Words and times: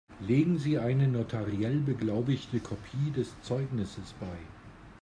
Legen 0.21 0.57
Sie 0.57 0.79
eine 0.79 1.07
notariell 1.07 1.77
beglaubigte 1.79 2.59
Kopie 2.59 3.11
des 3.15 3.39
Zeugnisses 3.43 4.13
bei. 4.19 4.35